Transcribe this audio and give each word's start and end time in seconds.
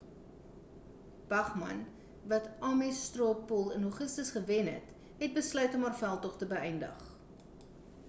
bachmann 1.33 1.83
wat 2.31 2.47
die 2.47 2.65
ames 2.71 3.03
straw 3.09 3.37
poll 3.53 3.71
in 3.77 3.87
augustus 3.93 4.35
gewen 4.39 4.73
het 4.73 4.91
het 5.23 5.33
besluit 5.41 5.75
om 5.79 5.83
haar 5.89 5.99
veldtog 6.05 6.37
te 6.37 6.53
beeïndig 6.57 7.09